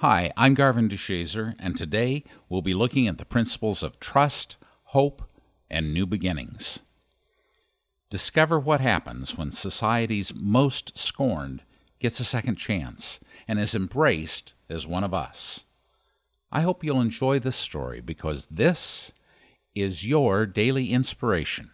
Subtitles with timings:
[0.00, 5.22] Hi, I'm Garvin DeShazer, and today we'll be looking at the principles of trust, hope,
[5.70, 6.82] and new beginnings.
[8.10, 11.62] Discover what happens when society's most scorned
[11.98, 15.64] gets a second chance and is embraced as one of us.
[16.52, 19.12] I hope you'll enjoy this story because this
[19.74, 21.70] is your daily inspiration.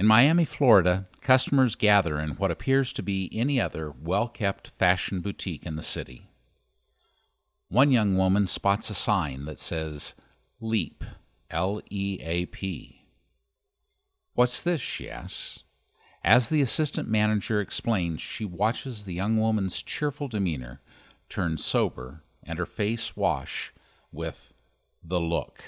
[0.00, 5.20] In Miami, Florida, customers gather in what appears to be any other well kept fashion
[5.20, 6.30] boutique in the city.
[7.68, 10.14] One young woman spots a sign that says
[10.58, 11.04] LEAP,
[11.50, 13.04] L E A P.
[14.32, 14.80] What's this?
[14.80, 15.64] she asks.
[16.24, 20.80] As the assistant manager explains, she watches the young woman's cheerful demeanor
[21.28, 23.74] turn sober and her face wash
[24.10, 24.54] with
[25.04, 25.62] the look.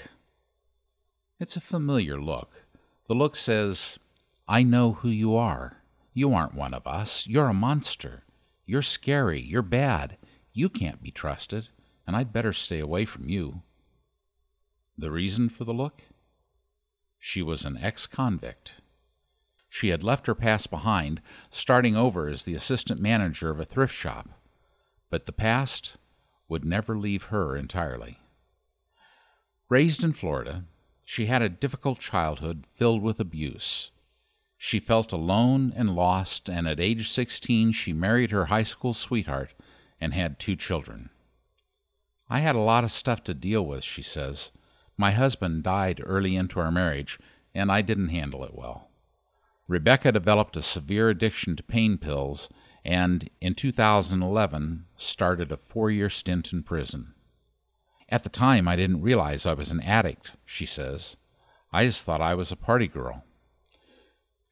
[1.39, 2.63] It's a familiar look.
[3.07, 3.99] The look says,
[4.47, 5.83] I know who you are.
[6.13, 7.27] You aren't one of us.
[7.27, 8.23] You're a monster.
[8.65, 9.41] You're scary.
[9.41, 10.17] You're bad.
[10.51, 11.69] You can't be trusted,
[12.05, 13.61] and I'd better stay away from you.
[14.97, 16.03] The reason for the look?
[17.19, 18.81] She was an ex convict.
[19.69, 23.95] She had left her past behind, starting over as the assistant manager of a thrift
[23.95, 24.29] shop.
[25.09, 25.97] But the past
[26.47, 28.19] would never leave her entirely.
[29.69, 30.65] Raised in Florida,
[31.03, 33.89] she had a difficult childhood filled with abuse.
[34.65, 39.53] She felt alone and lost, and at age 16 she married her high school sweetheart
[39.99, 41.09] and had two children.
[42.29, 44.53] I had a lot of stuff to deal with, she says.
[44.95, 47.19] My husband died early into our marriage,
[47.53, 48.89] and I didn't handle it well.
[49.67, 52.47] Rebecca developed a severe addiction to pain pills
[52.85, 57.13] and, in 2011, started a four year stint in prison.
[58.07, 61.17] At the time, I didn't realize I was an addict, she says.
[61.73, 63.25] I just thought I was a party girl.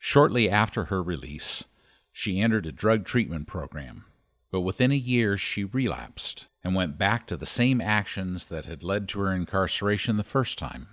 [0.03, 1.67] Shortly after her release,
[2.11, 4.05] she entered a drug treatment program,
[4.49, 8.81] but within a year she relapsed and went back to the same actions that had
[8.81, 10.87] led to her incarceration the first time.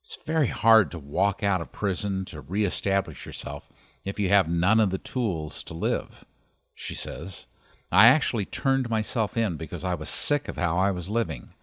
[0.00, 3.68] It's very hard to walk out of prison to reestablish yourself
[4.04, 6.24] if you have none of the tools to live,
[6.76, 7.48] she says.
[7.90, 11.54] I actually turned myself in because I was sick of how I was living.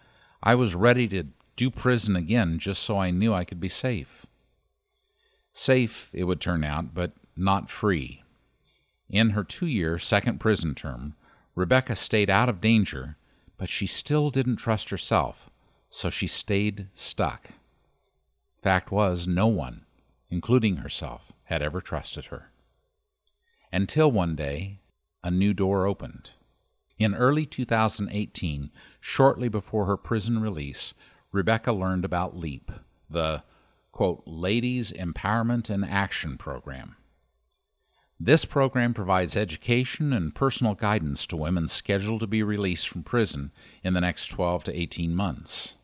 [0.43, 4.25] I was ready to do prison again just so I knew I could be safe.
[5.53, 8.23] Safe, it would turn out, but not free.
[9.07, 11.15] In her two year second prison term,
[11.55, 13.17] Rebecca stayed out of danger,
[13.57, 15.51] but she still didn't trust herself,
[15.89, 17.49] so she stayed stuck.
[18.63, 19.85] Fact was, no one,
[20.31, 22.51] including herself, had ever trusted her.
[23.71, 24.79] Until one day,
[25.23, 26.31] a new door opened.
[26.97, 30.95] In early 2018, shortly before her prison release,
[31.31, 32.71] Rebecca learned about LEAP,
[33.09, 33.43] the
[33.93, 36.97] quote, Ladies Empowerment and Action Program.
[38.19, 43.51] This program provides education and personal guidance to women scheduled to be released from prison
[43.83, 45.77] in the next 12 to 18 months.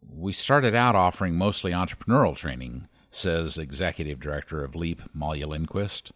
[0.00, 6.12] We started out offering mostly entrepreneurial training, says Executive Director of LEAP, Malia Lindquist.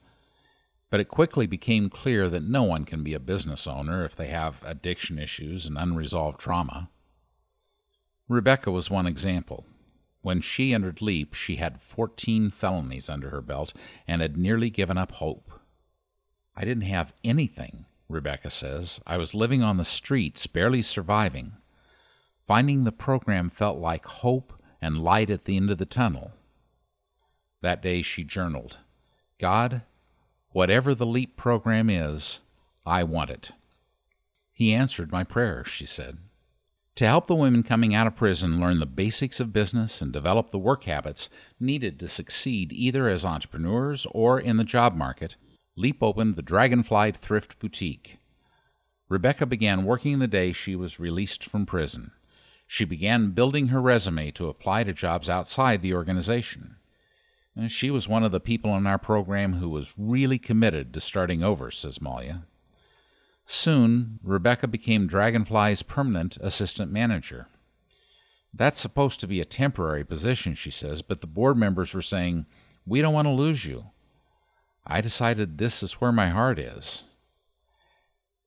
[0.88, 4.28] But it quickly became clear that no one can be a business owner if they
[4.28, 6.88] have addiction issues and unresolved trauma.
[8.28, 9.66] Rebecca was one example.
[10.22, 13.72] When she entered LEAP, she had 14 felonies under her belt
[14.06, 15.50] and had nearly given up hope.
[16.54, 19.00] I didn't have anything, Rebecca says.
[19.06, 21.52] I was living on the streets, barely surviving.
[22.46, 26.32] Finding the program felt like hope and light at the end of the tunnel.
[27.62, 28.78] That day she journaled
[29.38, 29.82] God,
[30.50, 32.42] whatever the LEAP program is,
[32.84, 33.52] I want it.
[34.52, 36.18] He answered my prayer, she said.
[37.00, 40.50] To help the women coming out of prison learn the basics of business and develop
[40.50, 45.36] the work habits needed to succeed either as entrepreneurs or in the job market,
[45.76, 48.18] Leap opened the Dragonfly Thrift Boutique.
[49.08, 52.10] Rebecca began working the day she was released from prison.
[52.66, 56.76] She began building her resume to apply to jobs outside the organization.
[57.68, 61.42] She was one of the people in our program who was really committed to starting
[61.42, 62.44] over, says Malia.
[63.46, 67.48] Soon, Rebecca became Dragonfly's permanent assistant manager.
[68.52, 72.46] That's supposed to be a temporary position, she says, but the board members were saying,
[72.86, 73.86] We don't want to lose you.
[74.86, 77.04] I decided this is where my heart is.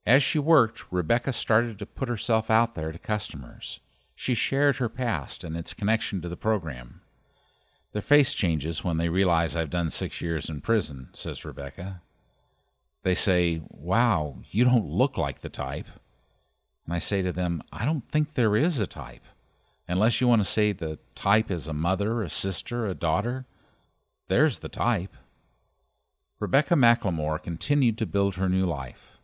[0.05, 3.79] As she worked, Rebecca started to put herself out there to customers.
[4.15, 7.01] She shared her past and its connection to the program.
[7.93, 12.01] Their face changes when they realize I've done six years in prison, says Rebecca.
[13.03, 15.87] They say, Wow, you don't look like the type.
[16.85, 19.23] And I say to them, I don't think there is a type.
[19.87, 23.45] Unless you want to say the type is a mother, a sister, a daughter,
[24.29, 25.15] there's the type.
[26.39, 29.19] Rebecca McLemore continued to build her new life.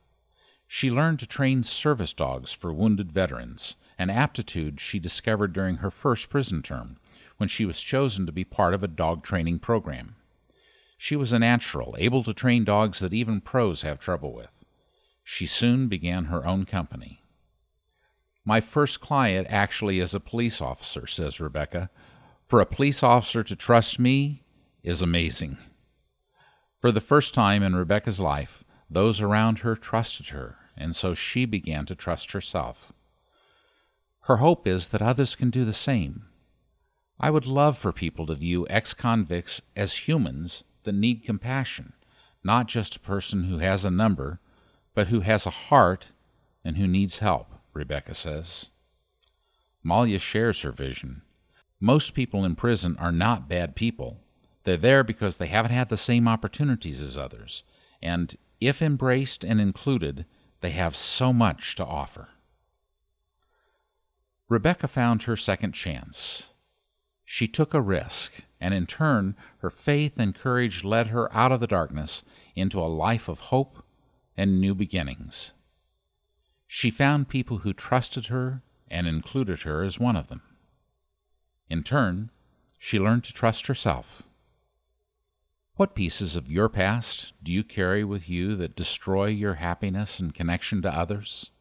[0.68, 5.90] She learned to train service dogs for wounded veterans, an aptitude she discovered during her
[5.90, 6.98] first prison term
[7.38, 10.16] when she was chosen to be part of a dog training program.
[11.02, 14.52] She was a natural, able to train dogs that even pros have trouble with.
[15.24, 17.24] She soon began her own company.
[18.44, 21.90] My first client actually is a police officer, says Rebecca.
[22.48, 24.44] For a police officer to trust me
[24.84, 25.58] is amazing.
[26.78, 31.46] For the first time in Rebecca's life, those around her trusted her, and so she
[31.46, 32.92] began to trust herself.
[34.24, 36.26] Her hope is that others can do the same.
[37.18, 41.94] I would love for people to view ex convicts as humans that need compassion,
[42.44, 44.40] not just a person who has a number,
[44.94, 46.12] but who has a heart
[46.64, 48.72] and who needs help, Rebecca says.
[49.84, 51.22] Malia shares her vision.
[51.80, 54.20] Most people in prison are not bad people.
[54.64, 57.64] They're there because they haven't had the same opportunities as others,
[58.02, 60.26] and if embraced and included,
[60.62, 62.30] they have so much to offer.
[64.50, 66.54] Rebecca found her second chance.
[67.24, 71.60] She took a risk, and in turn, her faith and courage led her out of
[71.60, 72.24] the darkness
[72.56, 73.84] into a life of hope
[74.36, 75.54] and new beginnings.
[76.68, 80.42] She found people who trusted her and included her as one of them.
[81.70, 82.32] In turn,
[82.78, 84.24] she learned to trust herself.
[85.76, 90.34] What pieces of your past do you carry with you that destroy your happiness and
[90.34, 91.52] connection to others?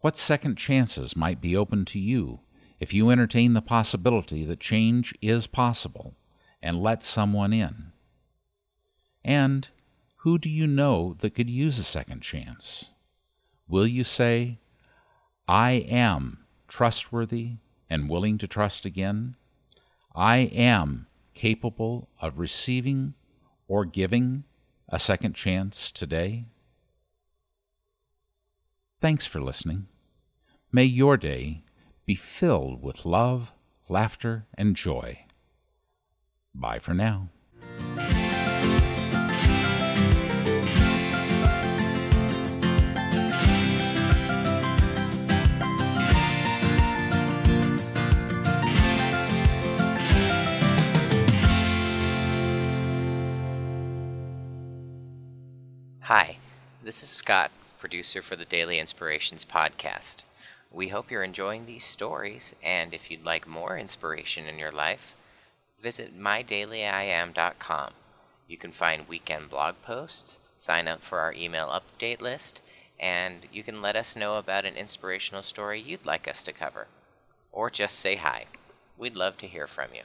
[0.00, 2.40] What second chances might be open to you
[2.80, 6.14] if you entertain the possibility that change is possible
[6.62, 7.92] and let someone in?
[9.22, 9.68] And
[10.16, 12.92] who do you know that could use a second chance?
[13.68, 14.58] Will you say,
[15.46, 16.38] I am
[16.68, 17.52] trustworthy
[17.88, 19.36] and willing to trust again?
[20.14, 23.14] I am capable of receiving
[23.68, 24.44] or giving
[24.88, 26.46] a second chance today?
[29.00, 29.86] Thanks for listening.
[30.72, 31.62] May your day
[32.10, 33.52] be filled with love,
[33.88, 35.26] laughter, and joy.
[36.52, 37.28] Bye for now.
[56.00, 56.38] Hi,
[56.82, 60.24] this is Scott, producer for the Daily Inspirations podcast.
[60.72, 65.16] We hope you're enjoying these stories, and if you'd like more inspiration in your life,
[65.80, 67.92] visit mydailyiam.com.
[68.46, 72.60] You can find weekend blog posts, sign up for our email update list,
[73.00, 76.86] and you can let us know about an inspirational story you'd like us to cover.
[77.50, 78.46] Or just say hi.
[78.96, 80.02] We'd love to hear from you.